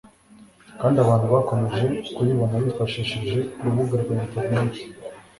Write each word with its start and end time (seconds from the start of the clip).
kandi 0.79 0.97
abantu 1.03 1.25
bakomeje 1.33 1.85
kuyibona 2.13 2.55
bifashishije 2.65 3.39
urubuga 3.59 3.95
rwa 4.03 4.13
interineti 4.25 4.81